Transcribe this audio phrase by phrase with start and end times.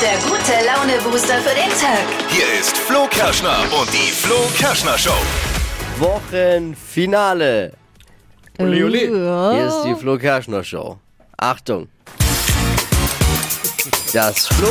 [0.00, 2.06] der gute Laune-Booster für den Tag.
[2.28, 5.10] Hier ist Flo Kerschner und die Flo Kerschner Show.
[5.98, 7.72] Wochenfinale.
[8.60, 9.08] Uli, uli.
[9.08, 10.98] Hier ist die Flo Kerschner Show.
[11.36, 11.88] Achtung.
[14.12, 14.68] Das Flo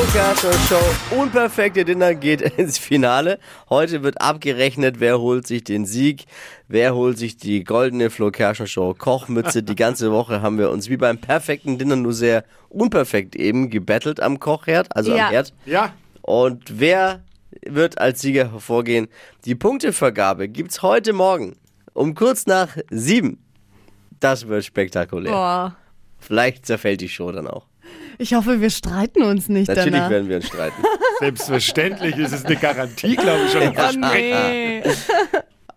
[0.67, 3.39] Show unperfekte Dinner geht ins Finale.
[3.69, 6.25] Heute wird abgerechnet, wer holt sich den Sieg,
[6.67, 8.31] wer holt sich die goldene Flo
[8.65, 9.63] Show Kochmütze.
[9.63, 14.21] Die ganze Woche haben wir uns wie beim perfekten Dinner nur sehr unperfekt eben gebettelt
[14.21, 15.25] am Kochherd, also Ja.
[15.27, 15.53] am Herd.
[15.65, 17.21] Ja, Und wer
[17.65, 19.07] wird als Sieger hervorgehen?
[19.45, 21.57] Die Punktevergabe gibt's heute Morgen
[21.93, 23.43] um kurz nach sieben.
[24.19, 25.31] Das wird spektakulär.
[25.31, 25.75] Boah.
[26.19, 27.67] Vielleicht zerfällt die Show dann auch.
[28.19, 30.09] Ich hoffe, wir streiten uns nicht Natürlich danach.
[30.09, 30.81] werden wir uns streiten.
[31.19, 32.17] selbstverständlich.
[32.17, 33.61] Es ist eine Garantie, glaube ich, schon.
[33.63, 34.49] ein Oh, Versprechen.
[34.49, 34.83] nee.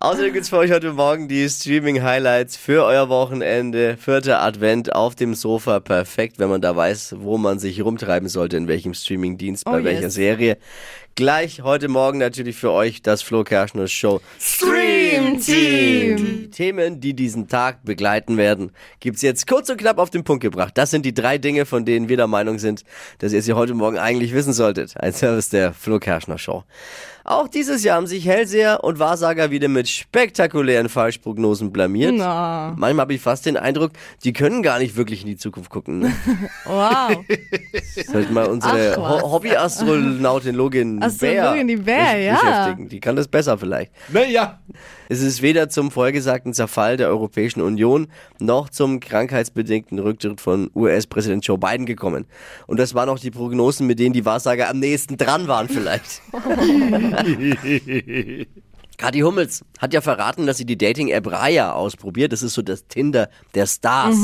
[0.03, 3.97] Außerdem gibt's für euch heute Morgen die Streaming-Highlights für euer Wochenende.
[3.97, 5.79] Vierter Advent auf dem Sofa.
[5.79, 9.83] Perfekt, wenn man da weiß, wo man sich rumtreiben sollte, in welchem Streaming-Dienst, bei Oh,
[9.83, 10.15] welcher yes.
[10.15, 10.57] Serie.
[11.13, 16.15] Gleich heute Morgen natürlich für euch das Flo Kerschner Show Stream Team.
[16.15, 20.41] Die Themen, die diesen Tag begleiten werden, gibt's jetzt kurz und knapp auf den Punkt
[20.41, 20.71] gebracht.
[20.77, 22.85] Das sind die drei Dinge, von denen wir der Meinung sind,
[23.19, 24.95] dass ihr sie heute Morgen eigentlich wissen solltet.
[24.97, 26.63] Ein Service der Flo Kerschner Show.
[27.23, 32.13] Auch dieses Jahr haben sich Hellseher und Wahrsager wieder mit spektakulären Falschprognosen blamiert.
[32.15, 32.73] Na.
[32.77, 33.91] Manchmal habe ich fast den Eindruck,
[34.23, 35.99] die können gar nicht wirklich in die Zukunft gucken.
[35.99, 36.11] Ne?
[36.65, 37.17] Wow.
[38.11, 38.95] Sollten mal unsere.
[38.97, 42.35] Ho Hobby-Astronautin Login Astrologin, die Bär, ja.
[42.39, 42.89] beschäftigen.
[42.89, 43.91] Die kann das besser vielleicht.
[44.09, 44.59] Naja,
[45.09, 48.07] Es ist weder zum vorhergesagten Zerfall der Europäischen Union
[48.39, 52.25] noch zum krankheitsbedingten Rücktritt von US-Präsident Joe Biden gekommen.
[52.67, 56.21] Und das waren auch die Prognosen, mit denen die Wahrsager am nächsten dran waren vielleicht.
[59.01, 62.31] Kathi Hummels hat ja verraten, dass sie die Dating-App Raya ausprobiert.
[62.31, 64.15] Das ist so das Tinder der Stars.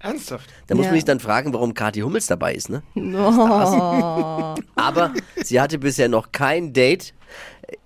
[0.00, 0.46] ernsthaft.
[0.66, 0.90] Da muss Ja.
[0.90, 2.68] man sich dann fragen, warum Kathi Hummels dabei ist.
[2.68, 2.82] Ne?
[2.94, 4.54] Oh.
[4.76, 5.12] Aber
[5.42, 7.14] sie hatte bisher noch kein Date.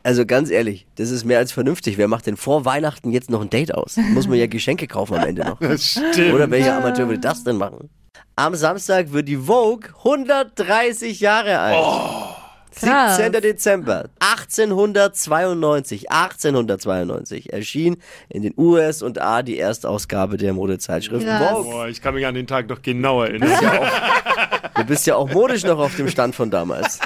[0.03, 1.97] Also ganz ehrlich, das ist mehr als vernünftig.
[1.97, 3.97] Wer macht denn vor Weihnachten jetzt noch ein Date aus?
[3.97, 5.61] Muss man ja Geschenke kaufen am Ende noch.
[5.61, 6.35] Das stimmt.
[6.35, 7.89] Oder welcher Amateur will das denn machen?
[8.35, 11.77] Am Samstag wird die Vogue 130 Jahre alt.
[12.75, 13.17] Krass.
[13.17, 13.41] 17.
[13.43, 17.97] Dezember 1892, 1892 erschien
[18.29, 21.27] in den USA die Erstausgabe der Modezeitschrift.
[21.27, 21.71] Vogue.
[21.71, 23.51] Boah, ich kann mich an den Tag noch genau erinnern.
[24.75, 26.99] Du bist ja auch modisch noch auf dem Stand von damals.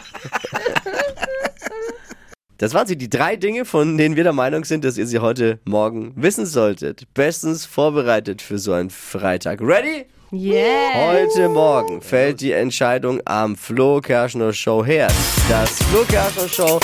[2.59, 5.19] Das waren sie, die drei Dinge, von denen wir der Meinung sind, dass ihr sie
[5.19, 7.13] heute Morgen wissen solltet.
[7.13, 9.61] Bestens vorbereitet für so einen Freitag.
[9.61, 10.07] Ready?
[10.33, 11.13] Yeah.
[11.13, 15.07] Heute Morgen fällt die Entscheidung am Flo Kerschner Show her.
[15.49, 16.81] Das Flo Kerschner Show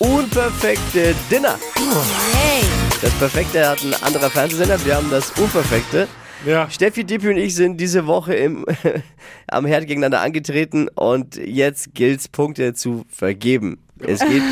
[0.00, 1.56] Unperfekte Dinner.
[2.32, 2.64] Hey.
[3.00, 6.08] Das Perfekte hat ein anderer Fernsehsender, wir haben das Unperfekte.
[6.44, 6.68] Ja.
[6.68, 8.66] Steffi, Dippi und ich sind diese Woche im,
[9.46, 13.78] am Herd gegeneinander angetreten und jetzt gilt's Punkte zu vergeben.
[14.06, 14.42] Es geht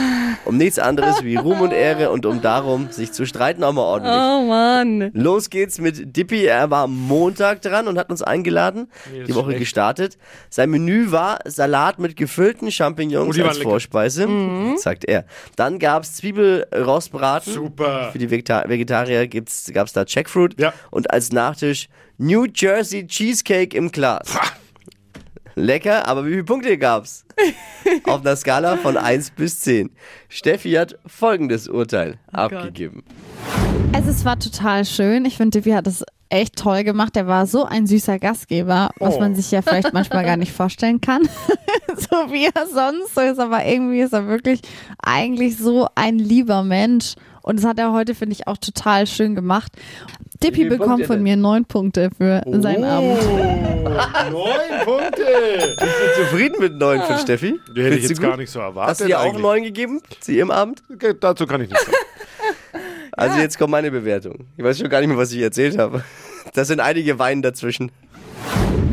[0.45, 3.83] um nichts anderes wie Ruhm und Ehre und um darum, sich zu streiten auch mal
[3.83, 4.15] ordentlich.
[4.15, 5.11] Oh Mann.
[5.15, 6.45] Los geht's mit Dippy.
[6.47, 8.89] Er war am Montag dran und hat uns eingeladen,
[9.27, 9.61] die Woche schlecht.
[9.61, 10.19] gestartet.
[10.51, 13.59] Sein Menü war Salat mit gefüllten Oh, Champignons waren als.
[13.59, 14.29] Vorspeise,
[14.77, 15.25] sagt er.
[15.57, 17.53] Dann gab's Zwiebelrostbraten.
[17.53, 18.11] Super.
[18.13, 20.61] Für die Vegeta Vegetarier gibt's, gab's da Jackfruit.
[20.61, 20.73] Ja.
[20.91, 21.89] Und als Nachtisch
[22.19, 24.37] New Jersey Cheesecake im Glas.
[25.59, 27.25] Lecker, aber wie viele Punkte gab's?
[28.05, 29.91] Auf einer Skala von 1 bis 10.
[30.29, 33.05] Steffi hat folgendes Urteil abgegeben.
[33.93, 35.25] Also es war total schön.
[35.25, 37.17] Ich finde, Divi hat es echt toll gemacht.
[37.17, 39.21] Er war so ein süßer Gastgeber, was Oh.
[39.21, 41.23] man sich ja vielleicht manchmal gar nicht vorstellen kann.
[41.97, 44.61] so wie er sonst so ist, aber irgendwie ist er wirklich
[45.03, 47.15] eigentlich so ein lieber Mensch.
[47.49, 49.73] Und das hat er heute, finde ich, auch total schön gemacht.
[50.53, 53.19] Viele bekommt von mir neun Punkte für seinen Abend.
[53.23, 53.89] Oh,
[54.31, 55.75] neun Punkte.
[55.81, 57.59] Bist du zufrieden mit 9 von Steffi?
[57.75, 58.91] Die hätte ich Findest jetzt gar nicht so erwartet.
[58.91, 59.41] Hast du ihr auch eigentlich.
[59.41, 60.83] 9 gegeben zu ihrem Abend?
[60.93, 61.97] Okay, Dazu kann ich nichts sagen.
[63.13, 64.47] Also jetzt kommt meine Bewertung.
[64.57, 66.05] Ich weiß schon gar nicht mehr, was ich erzählt habe.
[66.55, 67.91] Da sind einige Weinen dazwischen.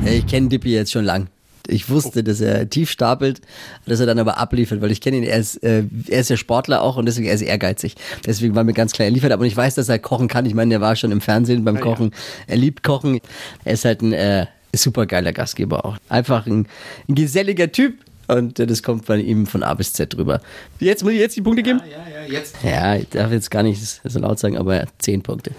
[0.05, 1.27] Ich kenne Dippy jetzt schon lang.
[1.67, 3.41] Ich wusste, dass er tief stapelt,
[3.85, 6.37] dass er dann aber abliefert, weil ich kenne ihn, er ist, äh, er ist ja
[6.37, 7.95] Sportler auch und deswegen er ist ehrgeizig.
[8.25, 10.45] Deswegen war mir ganz klar, er liefert, aber ich weiß, dass er kochen kann.
[10.45, 12.11] Ich meine, er war schon im Fernsehen beim Kochen.
[12.47, 13.19] Er liebt Kochen.
[13.63, 15.97] Er ist halt ein äh, super geiler Gastgeber auch.
[16.09, 16.67] Einfach ein,
[17.07, 17.95] ein geselliger Typ.
[18.27, 20.41] Und äh, das kommt bei ihm von A bis Z drüber.
[20.79, 21.81] Jetzt muss ich jetzt die Punkte geben?
[21.89, 22.55] Ja, ja, jetzt.
[22.63, 25.51] Ja, ich darf jetzt gar nicht so laut sagen, aber 10 Punkte.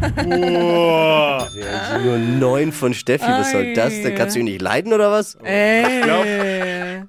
[0.00, 1.48] Boah.
[1.58, 3.94] Ja, nur 9 von Steffi, was soll das?
[4.02, 5.36] Da kannst du ihn nicht leiden oder was?
[5.42, 7.02] Ey.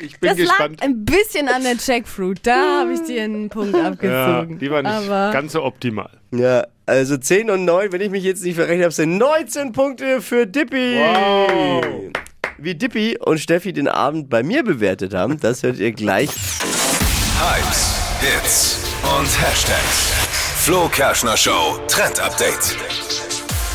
[0.00, 0.80] Ich bin Das gespannt.
[0.80, 2.38] lag ein bisschen an der Jackfruit.
[2.46, 4.58] Da habe ich dir einen Punkt Ja, abgezogen.
[4.60, 6.10] die war nicht Aber ganz so optimal.
[6.30, 10.20] Ja, also 10 und 9, wenn ich mich jetzt nicht verrechnet habe, sind 19 Punkte
[10.20, 10.98] für Dippy.
[10.98, 11.84] Wow.
[12.64, 16.30] Wie Dippy und Steffi den Abend bei mir bewertet haben, das hört ihr gleich.
[16.30, 20.12] Hypes, Hits und Hashtags.
[20.60, 22.74] Flo Kerschner Show Trend Update.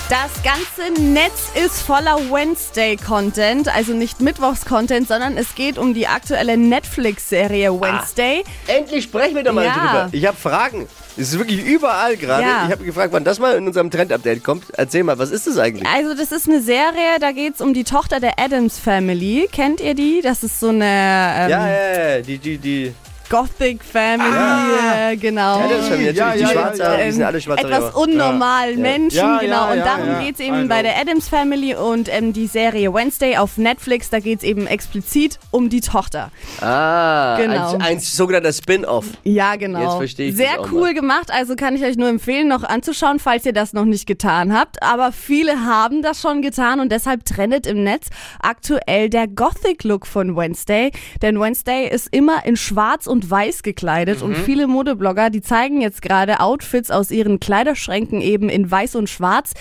[0.09, 6.57] Das ganze Netz ist voller Wednesday-Content, also nicht Mittwochs-Content, sondern es geht um die aktuelle
[6.57, 8.43] Netflix-Serie Wednesday.
[8.65, 9.73] Endlich sprechen wir doch mal Ja.
[9.75, 10.09] drüber.
[10.11, 10.87] Ich habe Fragen.
[11.15, 12.41] Es ist wirklich überall gerade.
[12.43, 12.65] Ja.
[12.65, 14.63] Ich habe gefragt, wann das mal in unserem Trend-Update kommt.
[14.75, 15.87] Erzähl mal, was ist das eigentlich?
[15.87, 19.47] Also das ist eine Serie, da geht es um die Tochter der Adams Family.
[19.51, 20.21] Kennt ihr die?
[20.23, 22.93] Das ist so eine ähm, Ja, ja, ja, die, die, die.
[23.29, 25.59] Gothic Family, äh, genau.
[25.59, 27.65] Ja, das ist natürlich Ja, die ja, Schwarze, ja, die sind alle schwarze.
[27.67, 29.71] etwas unnormalen Menschen, Ja, ja, genau.
[29.71, 30.19] Und ja, darum ja.
[30.21, 30.89] geht's I eben bei know.
[30.91, 35.69] der Adams Family und ähm, die Serie Wednesday auf Netflix, da geht's eben explizit um
[35.69, 36.31] die Tochter.
[36.61, 37.73] Ah, Genau.
[37.75, 39.05] ein, ein sogenannter Spin-off.
[39.23, 39.81] Ja, genau.
[39.81, 40.93] Jetzt verstehe ich das Sehr cool mal.
[40.93, 44.53] gemacht, also kann ich euch nur empfehlen, noch anzuschauen, falls ihr das noch nicht getan
[44.57, 44.81] habt.
[44.83, 48.07] Aber viele haben das schon getan und deshalb trendet im Netz
[48.41, 50.91] aktuell der Gothic-Look von Wednesday.
[51.21, 56.01] Denn Wednesday ist immer in schwarz und weiß gekleidet und viele Modeblogger, die zeigen jetzt
[56.01, 59.53] gerade Outfits aus ihren Kleiderschränken eben in weiß und schwarz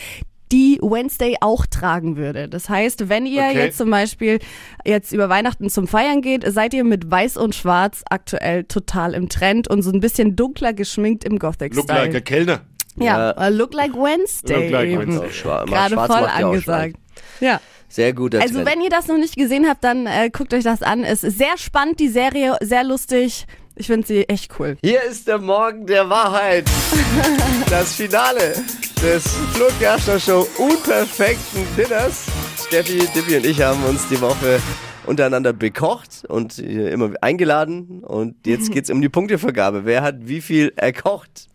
[0.52, 2.48] die Wednesday auch tragen würde.
[2.48, 3.58] Das heißt, wenn ihr Okay.
[3.58, 4.38] jetzt zum Beispiel
[4.84, 9.28] jetzt über Weihnachten zum Feiern geht, seid ihr mit weiß und schwarz aktuell total im
[9.28, 12.20] Trend und so ein bisschen dunkler geschminkt im Look like a Gothic-Style.
[12.22, 12.60] Kellner.
[12.96, 14.64] Ja, äh, look like Wednesday.
[14.64, 14.98] Look like.
[14.98, 15.28] Wednesday.
[15.66, 16.96] Gerade schwarz voll ja angesagt.
[17.40, 17.60] Ja.
[17.90, 18.66] Sehr guter Also Trend.
[18.68, 21.04] wenn ihr das noch nicht gesehen habt, dann äh, guckt euch das an.
[21.04, 23.46] Es ist sehr spannend, die Serie, sehr lustig.
[23.76, 24.76] Ich finde sie echt cool.
[24.82, 26.64] Hier ist der Morgen der Wahrheit.
[27.70, 28.54] Das Finale
[29.02, 32.26] des Flo Kerschner Show unperfekten Dinners.
[32.66, 34.60] Steffi, Dippi und ich haben uns die Woche
[35.06, 38.02] untereinander bekocht und äh, immer eingeladen.
[38.04, 39.84] Und jetzt geht's um die Punktevergabe.
[39.84, 41.48] Wer hat wie viel erkocht?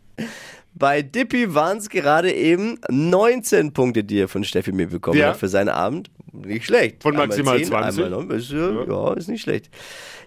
[0.73, 5.29] Bei Dippy waren es gerade eben 19 Punkte, die er von Steffi mir bekommen Ja.
[5.29, 6.09] hat für seinen Abend.
[6.31, 7.03] Nicht schlecht.
[7.03, 8.05] Von Einmal maximal 10, 20.
[8.05, 9.69] Einmal 9, ist, ja, ja, ist nicht schlecht.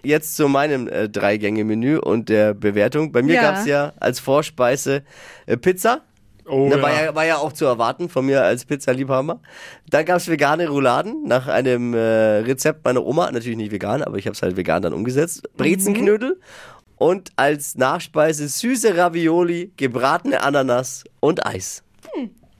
[0.03, 3.11] Jetzt zu meinem äh, Drei-Gänge-Menü und der Bewertung.
[3.11, 3.41] Bei mir Ja.
[3.41, 5.03] gab's ja als Vorspeise
[5.47, 6.01] äh, Pizza.
[6.47, 7.05] Oh, Da war, ja.
[7.05, 9.41] ja, war ja auch zu erwarten von mir als Pizzaliebhaber.
[9.89, 13.31] Dann gab's vegane Rouladen nach einem äh, Rezept meiner Oma.
[13.31, 15.49] Natürlich nicht vegan, aber ich habe es halt vegan dann umgesetzt.
[15.57, 16.39] Brezenknödel.
[16.95, 21.83] Und als Nachspeise süße Ravioli, gebratene Ananas und Eis.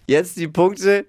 [0.05, 1.05] Jetzt die Punkte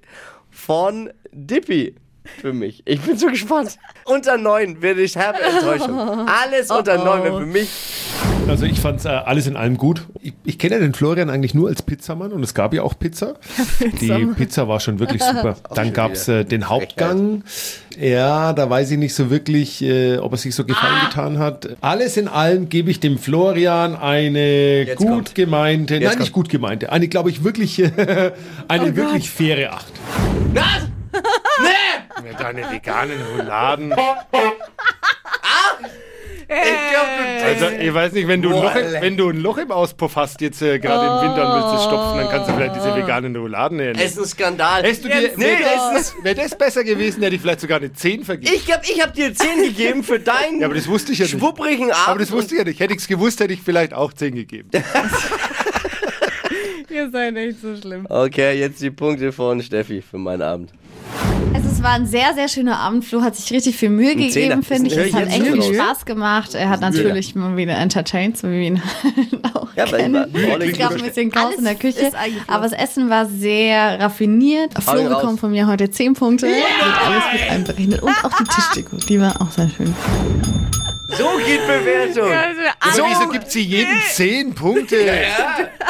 [0.51, 1.95] von Dippy
[2.41, 2.83] für mich.
[2.85, 3.79] Ich bin so gespannt.
[4.05, 5.99] Unter neun werde ich herbe Enttäuschung.
[5.99, 7.69] Alles unter neun wäre für mich.
[8.49, 10.07] Also ich fand äh, alles in allem gut.
[10.23, 12.99] Ich, ich kenne ja den Florian eigentlich nur als Pizzamann und es gab ja auch
[12.99, 13.35] Pizza.
[14.01, 15.57] Die Pizza war schon wirklich super.
[15.75, 17.43] Dann gab es äh, den Hauptgang.
[17.99, 21.69] Ja, da weiß ich nicht so wirklich, äh, ob er sich so gefallen getan hat.
[21.81, 25.35] Alles in allem gebe ich dem Florian eine Jetzt gut kommt.
[25.35, 26.21] gemeinte, nein, kommt.
[26.21, 27.83] nicht gut gemeinte, eine, glaube ich, wirklich,
[28.69, 29.93] eine wirklich faire Acht.
[30.55, 30.89] Was?
[32.25, 33.95] Ja, Deine veganen Rouladen.
[36.51, 39.03] Ich glaub, du Also, ich weiß nicht, wenn du, ein Boah, Loch, im- Alter.
[39.03, 41.85] wenn du ein Loch im Auspuff hast, jetzt äh, gerade im Winter und willst es
[41.85, 44.03] stopfen, dann kannst du vielleicht diese veganen Rouladen hernehmen.
[44.03, 44.83] Es ist ein Skandal.
[44.83, 45.59] Hättest du dir, Nee, wäre
[45.93, 48.55] das, wär das besser gewesen, hätte ich vielleicht sogar eine 10 vergeben.
[48.55, 51.27] Ich hab, ich hab dir 10 gegeben für deinen Ja, aber das wusste ich ja
[51.27, 51.39] nicht.
[51.39, 52.09] schwupprigen Abend.
[52.09, 52.81] Aber das wusste ich ja nicht.
[52.81, 54.71] Hätte ich es gewusst, hätte ich vielleicht auch 10 gegeben.
[56.99, 58.07] Ihr seid echt so schlimm.
[58.09, 60.71] Okay, jetzt die Punkte von Steffi für meinen Abend.
[61.55, 63.05] Also es war ein sehr, sehr schöner Abend.
[63.05, 64.97] Flo hat sich richtig viel Mühe gegeben, finde ich.
[64.97, 65.75] Es hat echt viel.
[65.75, 66.57] Spaß gemacht.
[66.57, 68.83] Er hat natürlich mal wieder entertained, so wie wir ihn
[69.55, 70.27] auch Ja, kennen.
[70.61, 72.11] Es gab ein bisschen Chaos in der Küche,
[72.49, 74.75] aber das Essen war sehr raffiniert.
[74.83, 78.97] Flo bekommt von mir heute 10 Punkte, wird alles mit einberechnet und auch die Tischdeko,
[79.09, 79.95] die war auch sehr schön.
[81.11, 82.31] So geht Bewertung.
[82.81, 84.97] Also, wieso gibt sie jedem 10 Punkte?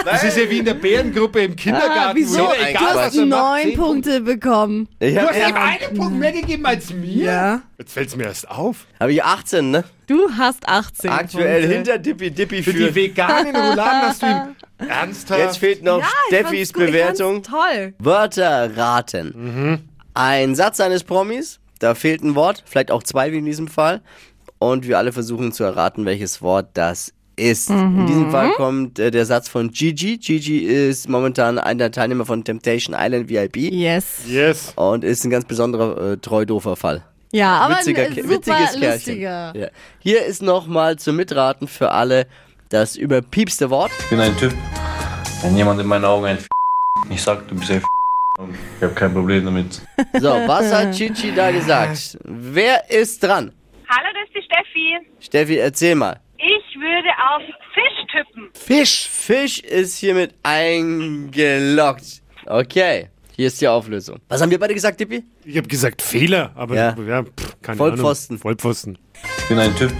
[0.05, 1.99] Das ist ja wie in der Bärengruppe im Kindergarten.
[1.99, 2.49] Ah, wieso?
[2.49, 4.89] Ein egal, er macht, Neun 10 Punkte bekommen.
[5.01, 7.25] Ich Du hast ihm ja, einen Punkt mehr gegeben als mir?
[7.25, 7.63] Ja.
[7.79, 8.87] Jetzt fällt es mir erst auf.
[9.01, 9.85] hab ich 18, ne?
[10.07, 11.75] Du hast 18 Aktuell Punkte.
[11.77, 12.95] hinter Dippy Dippy Für die führt.
[12.95, 15.41] veganen Rouladen hast du ihm ernsthaft...
[15.41, 17.43] Jetzt fehlt noch Ja, Steffis gut, ich Bewertung.
[17.43, 17.95] Toll.
[17.99, 19.83] Wörter raten.
[20.15, 24.01] Ein Satz eines Promis, da fehlt ein Wort, vielleicht auch zwei wie in diesem Fall.
[24.59, 27.71] Und wir alle versuchen zu erraten, welches Wort das ist.
[27.71, 30.17] In diesem Fall kommt äh, der Satz von Gigi.
[30.19, 34.05] Gigi ist momentan einer der Teilnehmer von Temptation Island VIP Yes.
[34.27, 34.73] Yes.
[34.75, 37.05] und ist ein ganz besonderer äh, treu-doofer Fall.
[37.31, 38.91] Ja, aber Witziger, ein super witziges Kerlchen.
[38.93, 39.53] lustiger.
[39.55, 39.69] Ja.
[40.01, 42.27] Hier ist nochmal zum Mitraten für alle
[42.71, 43.93] das überpiepste Wort.
[44.01, 44.53] Ich bin ein Typ,
[45.43, 46.39] wenn jemand in meinen Augen ein
[47.11, 47.83] ich sag, du bist ein
[48.41, 49.81] und ich habe kein Problem damit.
[50.21, 52.19] So, was hat Gigi da gesagt?
[52.25, 53.53] Wer ist dran?
[54.29, 54.99] Ist die Steffi.
[55.21, 56.21] Steffi, erzähl mal.
[56.39, 57.43] Ich würde auf
[57.75, 58.51] Fisch tippen.
[58.55, 59.09] Fisch.
[59.11, 62.23] Fisch ist hiermit eingeloggt.
[62.47, 63.09] Okay.
[63.37, 64.19] Hier ist die Auflösung.
[64.29, 65.23] Was haben wir beide gesagt, Dippi?
[65.45, 66.97] Ich habe gesagt Fehler, aber Ja.
[67.07, 68.35] ja, pff, keine Vollpfosten.
[68.35, 68.41] Ahnung.
[68.43, 68.99] Vollpfosten.
[69.39, 69.93] Ich bin ein Typ.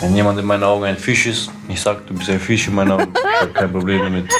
[0.00, 2.74] Wenn jemand in meinen Augen ein Fisch ist, ich sag, du bist ein Fisch in
[2.74, 3.12] meinen Augen.
[3.14, 4.32] Ich hab kein Problem damit.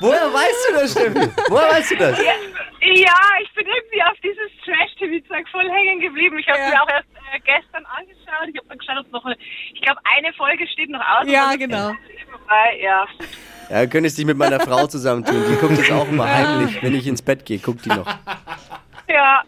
[0.00, 1.28] Woher weißt du das, Steffi?
[1.48, 2.18] Woher weißt du das?
[2.18, 2.32] Ja,
[2.82, 6.38] ja, ich bin irgendwie auf dieses Trash-TV-Zeug voll hängen geblieben.
[6.38, 6.68] Ich habe Ja.
[6.70, 8.48] mir auch erst äh, gestern angeschaut.
[8.48, 9.36] Ich habe dann geschaut, ob noch eine,
[9.74, 11.26] ich glaube, eine Folge steht noch aus.
[11.26, 11.92] Ja, genau.
[12.80, 13.06] ja.
[13.70, 15.44] Ja, könntest dich mit meiner Frau zusammentun.
[15.48, 16.82] Die guckt das auch immer heimlich.
[16.82, 18.06] Wenn ich ins Bett gehe, guckt die noch.
[19.20, 19.42] Ja.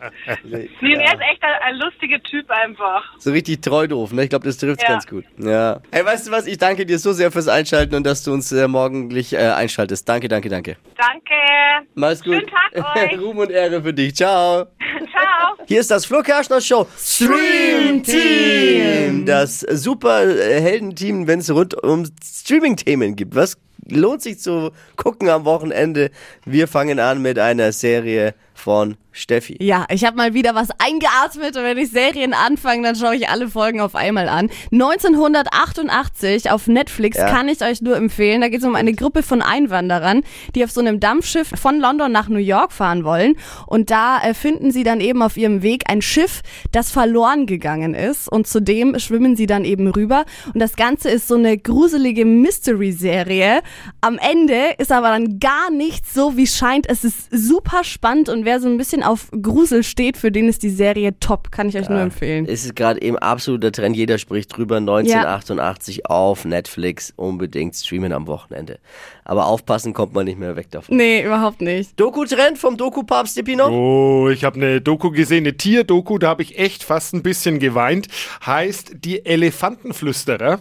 [0.45, 3.03] Nee, und er ist echt ein, ein lustiger Typ einfach.
[3.19, 4.25] So richtig treu doof, ne?
[4.25, 4.89] Ich glaube, das trifft Ja.
[4.89, 5.25] ganz gut.
[5.39, 5.81] Ja.
[5.91, 6.47] Hey, weißt du was?
[6.47, 10.07] Ich danke dir so sehr fürs Einschalten und dass du uns äh, morgendlich äh, einschaltest.
[10.09, 10.77] Danke, danke, danke.
[10.97, 11.87] Danke.
[11.95, 12.35] Mach's gut.
[12.35, 13.19] Schönen Tag euch.
[13.19, 14.15] Ruhm und Ehre für dich.
[14.15, 14.65] Ciao.
[15.11, 15.57] Ciao.
[15.67, 19.25] Hier ist das Flo Kerschner Show Stream Team.
[19.27, 23.35] Das super äh, Heldenteam, wenn es rund um Streaming-Themen gibt.
[23.35, 23.57] Was
[23.89, 26.11] lohnt sich zu gucken am Wochenende?
[26.45, 29.57] Wir fangen an mit einer Serie von Steffi.
[29.61, 33.29] Ja, ich habe mal wieder was eingeatmet und wenn ich Serien anfange, dann schaue ich
[33.29, 34.49] alle Folgen auf einmal an.
[34.71, 37.29] 1988 auf Netflix Ja.
[37.29, 38.41] kann ich euch nur empfehlen.
[38.41, 40.23] Da geht es um eine Gruppe von Einwanderern,
[40.55, 43.37] die auf so einem Dampfschiff von London nach New York fahren wollen.
[43.67, 46.41] Und da äh, finden sie dann eben auf ihrem Weg ein Schiff,
[46.71, 48.31] das verloren gegangen ist.
[48.31, 50.25] Und zudem schwimmen sie dann eben rüber.
[50.55, 53.61] Und das Ganze ist so eine gruselige Mystery-Serie.
[54.01, 56.89] Am Ende ist aber dann gar nichts so, wie scheint.
[56.89, 60.63] Es ist super spannend und wer so ein bisschen auf Grusel steht, für den ist
[60.63, 61.51] die Serie top.
[61.53, 62.47] Kann ich euch nur empfehlen.
[62.49, 63.97] Es ist gerade eben absoluter Trend.
[63.97, 64.77] Jeder spricht drüber.
[64.77, 67.13] 1988 auf Netflix.
[67.17, 68.79] Unbedingt streamen am Wochenende.
[69.25, 70.97] Aber aufpassen kommt man nicht mehr weg davon.
[70.97, 71.99] Nee, überhaupt nicht.
[71.99, 73.71] Doku-Trend vom Doku-Papst Dippi noch?
[73.71, 77.59] Oh, ich habe eine Doku gesehen, eine Tier-Doku, da habe ich echt fast ein bisschen
[77.59, 78.09] geweint.
[78.45, 80.61] Heißt Die Elefantenflüsterer.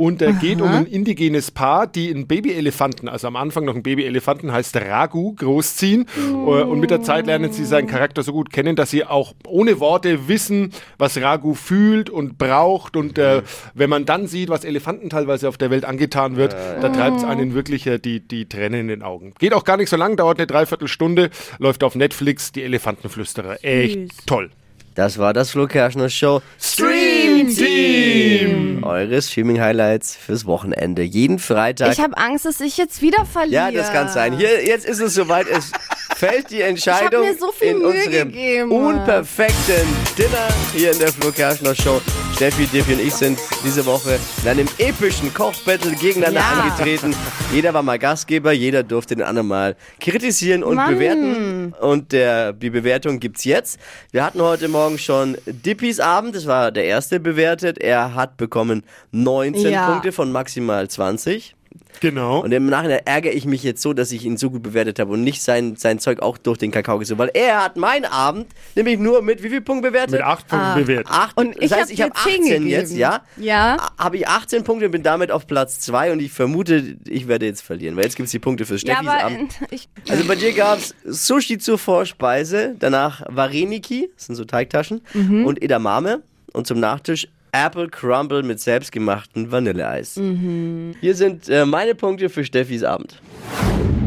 [0.00, 3.82] Und äh, geht um ein indigenes Paar, die einen Babyelefanten, also am Anfang noch einen
[3.82, 6.06] Babyelefanten, heißt Ragu, großziehen.
[6.16, 9.34] Äh, Und mit der Zeit lernen sie seinen Charakter so gut kennen, dass sie auch
[9.46, 12.96] ohne Worte wissen, was Ragu fühlt und braucht.
[12.96, 13.42] Und äh,
[13.74, 17.24] wenn man dann sieht, was Elefanten teilweise auf der Welt angetan wird, da treibt es
[17.24, 19.34] einen wirklich äh, die, die Tränen in den Augen.
[19.38, 21.28] Geht auch gar nicht so lang, dauert eine Dreiviertelstunde,
[21.58, 23.62] läuft auf Netflix, die Elefantenflüsterer.
[23.62, 24.50] Echt toll.
[24.94, 28.82] Das war das Flo Kerschner Show Stream Team!
[28.82, 31.02] Eure Streaming-Highlights fürs Wochenende.
[31.02, 31.92] Jeden Freitag.
[31.92, 33.70] Ich habe Angst, dass ich jetzt wieder verliere.
[33.70, 34.36] ja, das kann sein.
[34.36, 35.46] Hier, jetzt ist es soweit.
[35.48, 35.70] Es
[36.16, 38.72] fällt die Entscheidung mir so viel in Mühe unserem gegeben.
[38.72, 39.86] unperfekten
[40.18, 42.00] Dinner hier in der Flo Kerschner Show.
[42.40, 46.62] Steffi, Diffi und ich sind diese Woche in einem epischen Kochbattle gegeneinander Ja.
[46.70, 47.14] angetreten.
[47.52, 50.94] Jeder war mal Gastgeber, jeder durfte den anderen mal kritisieren und Mann.
[50.94, 51.74] bewerten.
[51.82, 53.78] Und der, die Bewertung gibt's jetzt.
[54.10, 57.76] Wir hatten heute Morgen schon Dippis Abend, das war der erste bewertet.
[57.76, 59.90] Er hat bekommen 19 Ja.
[59.90, 61.54] Punkte von maximal 20.
[62.00, 62.42] Genau.
[62.42, 65.12] Und im Nachhinein ärgere ich mich jetzt so, dass ich ihn so gut bewertet habe
[65.12, 68.46] und nicht sein, sein Zeug auch durch den Kakao gesogen, weil er hat meinen Abend
[68.74, 70.12] nämlich nur mit wie viel Punkten bewertet?
[70.12, 71.08] Mit acht Punkten bewertet.
[71.10, 71.36] Acht.
[71.36, 72.66] Und ich das heißt, hab ich habe 10 18 gegeben.
[72.68, 73.20] jetzt, ja?
[73.36, 73.90] Ja.
[73.98, 77.44] Habe ich 18 Punkte und bin damit auf Platz 2 und ich vermute, ich werde
[77.46, 79.52] jetzt verlieren, weil jetzt gibt es die Punkte für Ja, Steffis aber Abend.
[79.70, 85.02] ich, Also bei dir gab es Sushi zur Vorspeise, danach Vareniki, das sind so Teigtaschen,
[85.12, 85.44] Mhm.
[85.44, 86.22] und Edamame
[86.52, 90.16] und zum Nachtisch Apple Crumble mit selbstgemachten Vanilleeis.
[90.16, 90.94] Mhm.
[91.00, 93.20] Hier sind äh, meine Punkte für Steffis Abend.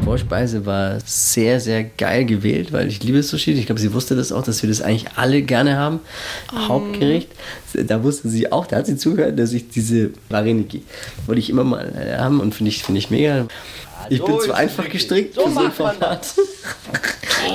[0.04, 3.54] Vorspeise war sehr, sehr geil gewählt, weil ich liebe Sushi.
[3.54, 6.02] Ich glaube, sie wusste das auch, dass wir das eigentlich alle gerne haben.
[6.54, 7.30] Hauptgericht,
[7.74, 10.84] da wusste sie auch, da hat sie zugehört, dass ich diese Vareniki
[11.26, 13.48] wollte ich immer mal äh, haben und finde ich, finde ich mega.
[14.10, 16.28] Ich bin zu einfach gestrickt für so ein Format.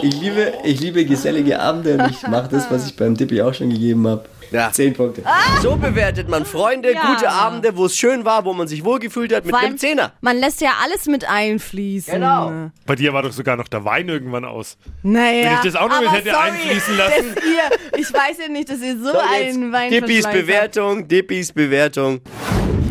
[0.03, 3.55] Ich liebe, ich liebe gesellige Abende und ich mache das, was ich beim Dippi auch
[3.55, 4.27] schon gegeben habe.
[4.51, 4.73] Ja.
[4.73, 5.23] Zehn Punkte.
[5.63, 7.15] So bewertet man Freunde, Ja.
[7.15, 10.13] gute Abende, wo es schön war, wo man sich wohlgefühlt hat, mit einem Zehner.
[10.21, 12.15] Man lässt ja alles mit einfließen.
[12.15, 12.71] Genau.
[12.87, 14.77] Bei dir war doch sogar noch der Wein irgendwann aus.
[15.03, 17.35] Naja, Wenn ich das auch noch mit aber hätte sorry, einfließen lassen.
[17.35, 21.53] Dass ihr, ich weiß ja nicht, dass ihr so, So, einen Wein Dippis Bewertung, Dippis
[21.53, 22.21] Bewertung.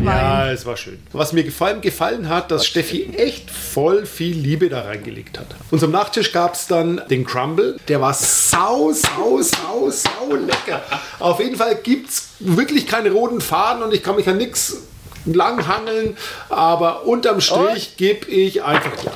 [0.04, 1.02] Ja, es war schön.
[1.12, 5.46] Was mir vor allem gefallen hat, dass Steffi echt voll viel Liebe da reingelegt hat.
[5.70, 7.78] Unserem Nachtisch gab es dann den Crumble.
[7.88, 10.82] Der war sau, sau, sau, sau lecker.
[11.18, 14.78] Auf jeden Fall gibt es wirklich keine roten Faden und ich kann mich an nichts
[15.26, 16.16] langhangeln.
[16.48, 19.08] Aber unterm Strich gebe ich einfach die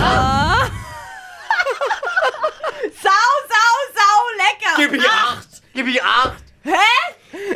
[0.00, 0.70] Acht.
[3.02, 3.10] Sau,
[3.48, 4.76] sau, sau lecker.
[4.76, 5.48] Gib ich acht.
[5.74, 6.36] Gib ich acht.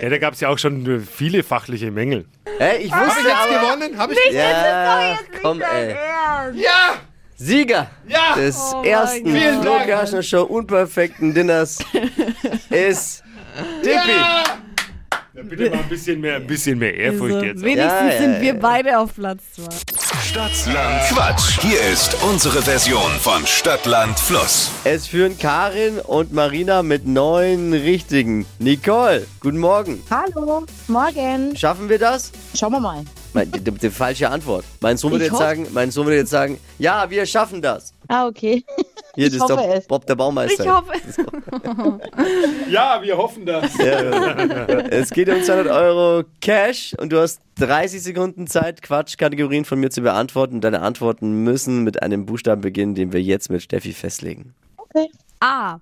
[0.01, 2.27] Ja, da gab es ja auch schon viele fachliche Mängel.
[2.59, 3.77] Hä, ich Habe wusste ich jetzt aber...
[3.77, 3.99] gewonnen?
[3.99, 5.95] Habe ich Ja, komm ey.
[6.55, 6.95] Ja!
[7.37, 8.35] Sieger Ja!
[8.37, 11.79] des Oh ersten Flo Show unperfekten Dinners
[12.71, 13.23] ist
[13.83, 14.11] Dippi.
[14.11, 14.45] Ja,
[15.35, 17.63] bitte mal ein bisschen mehr, ein bisschen mehr Ehrfurcht Also, jetzt.
[17.63, 18.59] wenigstens Ja, ja, sind wir ja.
[18.61, 19.69] beide auf Platz zwei.
[20.23, 21.61] Stadtland Quatsch.
[21.61, 24.71] Hier ist unsere Version von Stadtland Fluss.
[24.85, 28.47] Es führen Karin und Marina mit neun richtigen.
[28.59, 30.03] Nicole, guten Morgen.
[30.11, 31.57] Hallo, morgen.
[31.57, 32.33] Schaffen wir das?
[32.55, 33.05] Schauen wir mal.
[33.33, 34.65] Mein- Die, die, die falsche Antwort.
[34.81, 37.93] Mein Sohn würde jetzt sagen, mein Sohn würde jetzt sagen, ja, wir schaffen das.
[38.09, 38.65] Ah, okay.
[39.21, 39.87] Hier, Ich das ist hoffe doch es.
[39.87, 40.65] Bob der Baumeister.
[40.65, 40.93] Ich hoffe.
[42.71, 43.71] Ja, wir hoffen das.
[43.79, 49.91] Es geht um 200 Euro Cash und du hast 30 Sekunden Zeit, Quatschkategorien von mir
[49.91, 50.61] zu beantworten.
[50.63, 54.55] Deine Antworten müssen mit einem Buchstaben beginnen, den wir jetzt mit Steffi festlegen.
[54.79, 55.09] Okay.
[55.41, 55.79] A.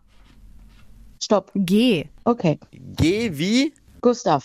[1.23, 1.52] Stopp.
[1.54, 2.07] G.
[2.25, 2.59] Okay.
[2.73, 4.45] Geh wie Gustav.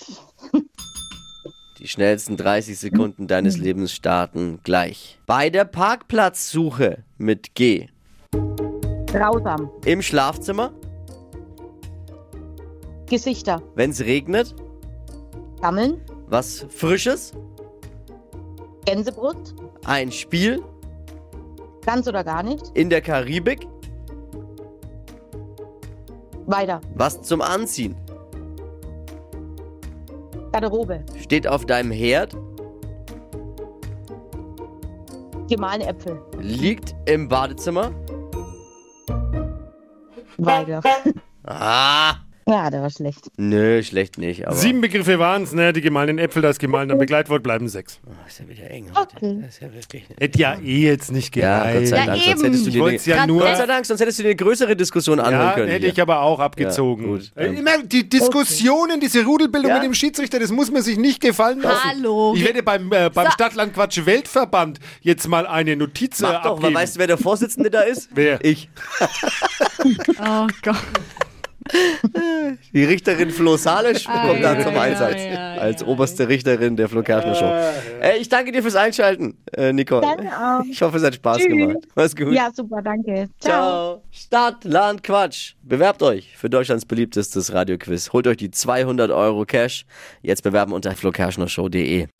[1.79, 5.17] die schnellsten 30 Sekunden deines Lebens starten gleich.
[5.25, 7.87] Bei der Parkplatzsuche mit G.
[9.13, 9.69] Grausam.
[9.85, 10.71] Im Schlafzimmer,
[13.05, 13.61] Gesichter.
[13.75, 14.55] wenn es regnet,
[15.61, 16.01] Gammeln.
[16.27, 17.31] was Frisches,
[18.85, 19.53] Gänsebrust.
[19.85, 20.63] ein Spiel
[21.85, 22.69] Ganz oder gar nicht.
[22.73, 23.67] in der Karibik,
[26.47, 26.81] Weiter.
[26.95, 27.95] was zum Anziehen,
[30.51, 31.03] Garderobe.
[31.21, 32.35] steht auf deinem Herd,
[35.49, 36.19] Gemahlene Äpfel.
[36.39, 37.91] liegt im Badezimmer.
[40.37, 40.81] Weiter.
[41.45, 43.25] Ah, Ja, der war schlecht.
[43.37, 45.71] nö, schlecht nicht, aber Sieben Begriffe waren es, ne?
[45.71, 47.99] Die gemahlenen Äpfel, das gemahlene Begleitwort bleiben sechs.
[48.05, 48.87] Oh, ist ja wieder eng.
[48.95, 49.15] Heute.
[49.15, 49.37] Okay.
[49.41, 50.03] Das ist ja wirklich.
[50.19, 51.79] Hätte ja eh jetzt nicht Ja, gereicht.
[51.79, 52.43] Gott sei Ja, Dank, sonst eben.
[52.43, 53.41] hättest du Ich dir wollte es ja nur.
[53.41, 55.67] Gott sei Dank, sonst hättest du dir eine größere Diskussion anhören Ja, können.
[55.69, 55.93] hätte hier.
[55.93, 57.03] ich aber auch abgezogen.
[57.03, 57.31] Ja, gut.
[57.35, 59.75] Äh, Immer die Diskussionen, diese Rudelbildung Ja.
[59.77, 61.79] mit dem Schiedsrichter, das muss man sich nicht gefallen lassen.
[61.83, 62.33] Hallo.
[62.35, 63.31] Ich werde beim, äh, beim So.
[63.31, 66.73] Stadtlandquatsch Weltverband jetzt mal eine Notiz äh, Mach doch, abgeben.
[66.73, 68.09] du, wer der Vorsitzende da ist?
[68.13, 68.43] Wer?
[68.43, 68.69] Ich.
[70.19, 70.75] Oh Gott.
[72.73, 75.21] Die Richterin Flo Salisch kommt da zum ja, Einsatz.
[75.59, 77.45] als oberste Richterin der Flo Kerschner Show.
[78.01, 80.01] Äh, ich danke dir fürs Einschalten, äh, Nicole.
[80.01, 80.63] Danke auch.
[80.69, 81.47] Ich hoffe, es hat Spaß Tschüss.
[81.47, 81.77] gemacht.
[81.95, 82.33] Mach's gut.
[82.33, 83.29] Ja, super, danke.
[83.39, 83.51] Ciao.
[83.51, 84.03] Ciao.
[84.11, 85.53] Stadt, Land, Quatsch.
[85.63, 88.11] Bewerbt euch für Deutschlands beliebtestes Radioquiz.
[88.11, 89.85] Holt euch die 200 Euro Cash.
[90.21, 92.07] Jetzt bewerben unter flokerschnershow.de.